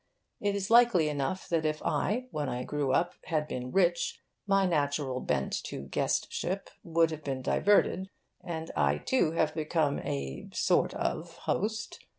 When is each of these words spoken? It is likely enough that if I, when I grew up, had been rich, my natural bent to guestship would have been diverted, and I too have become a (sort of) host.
It 0.39 0.55
is 0.55 0.71
likely 0.71 1.09
enough 1.09 1.47
that 1.49 1.63
if 1.63 1.79
I, 1.85 2.25
when 2.31 2.49
I 2.49 2.63
grew 2.63 2.91
up, 2.91 3.13
had 3.25 3.47
been 3.47 3.71
rich, 3.71 4.19
my 4.47 4.65
natural 4.65 5.19
bent 5.19 5.53
to 5.65 5.83
guestship 5.83 6.71
would 6.83 7.11
have 7.11 7.23
been 7.23 7.43
diverted, 7.43 8.09
and 8.43 8.71
I 8.75 8.97
too 8.97 9.33
have 9.33 9.53
become 9.53 9.99
a 9.99 10.49
(sort 10.53 10.95
of) 10.95 11.37
host. 11.45 11.99